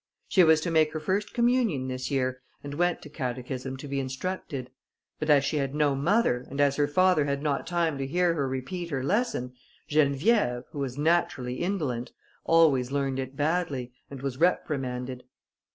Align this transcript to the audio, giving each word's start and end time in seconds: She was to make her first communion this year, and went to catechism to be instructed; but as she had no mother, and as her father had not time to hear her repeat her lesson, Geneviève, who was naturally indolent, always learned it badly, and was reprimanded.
She 0.27 0.43
was 0.43 0.61
to 0.61 0.71
make 0.71 0.93
her 0.93 0.99
first 0.99 1.31
communion 1.31 1.87
this 1.87 2.09
year, 2.09 2.41
and 2.63 2.73
went 2.73 3.03
to 3.03 3.07
catechism 3.09 3.77
to 3.77 3.87
be 3.87 3.99
instructed; 3.99 4.71
but 5.19 5.29
as 5.29 5.45
she 5.45 5.57
had 5.57 5.75
no 5.75 5.93
mother, 5.93 6.47
and 6.49 6.59
as 6.59 6.75
her 6.77 6.87
father 6.87 7.25
had 7.25 7.43
not 7.43 7.67
time 7.67 7.99
to 7.99 8.07
hear 8.07 8.33
her 8.33 8.47
repeat 8.47 8.89
her 8.89 9.03
lesson, 9.03 9.53
Geneviève, 9.87 10.63
who 10.71 10.79
was 10.79 10.97
naturally 10.97 11.57
indolent, 11.57 12.13
always 12.45 12.91
learned 12.91 13.19
it 13.19 13.35
badly, 13.37 13.93
and 14.09 14.23
was 14.23 14.39
reprimanded. 14.39 15.23